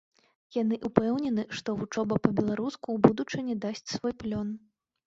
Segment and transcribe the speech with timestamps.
[0.61, 4.47] Яны ўпэўнены, што вучоба па-беларуску ў будучыні дасць свой плён.